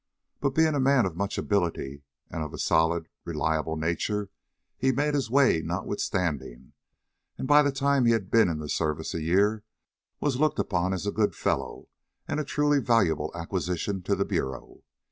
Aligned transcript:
But 0.39 0.55
being 0.55 0.73
a 0.73 0.79
man 0.79 1.05
of 1.05 1.15
much 1.15 1.37
ability 1.37 2.01
and 2.31 2.41
of 2.41 2.55
a 2.55 2.57
solid, 2.57 3.07
reliable 3.23 3.75
nature, 3.75 4.31
he 4.75 4.91
made 4.91 5.13
his 5.13 5.29
way 5.29 5.61
notwithstanding, 5.61 6.73
and 7.37 7.47
by 7.47 7.61
the 7.61 7.71
time 7.71 8.05
he 8.05 8.11
had 8.13 8.31
been 8.31 8.49
in 8.49 8.57
the 8.57 8.67
service 8.67 9.13
a 9.13 9.21
year, 9.21 9.63
was 10.19 10.39
looked 10.39 10.57
upon 10.57 10.93
as 10.93 11.05
a 11.05 11.11
good 11.11 11.35
fellow 11.35 11.87
and 12.27 12.39
a 12.39 12.43
truly 12.43 12.79
valuable 12.79 13.31
acquisition 13.35 14.01
to 14.01 14.15
the 14.15 14.25
bureau. 14.25 14.81